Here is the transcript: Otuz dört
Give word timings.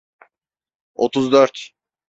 Otuz 0.95 1.29
dört 1.31 1.71